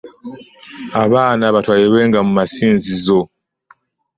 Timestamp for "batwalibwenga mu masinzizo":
1.55-3.19